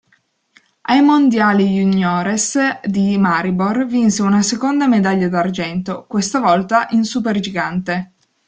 Ai 0.87 1.01
Mondiali 1.03 1.63
juniores 1.75 2.57
di 2.83 3.19
Maribor 3.19 3.85
vinse 3.85 4.23
una 4.23 4.41
seconda 4.41 4.87
medaglia 4.87 5.29
d'argento, 5.29 6.07
questa 6.07 6.39
volta 6.39 6.87
in 6.89 7.03
supergigante. 7.03 8.11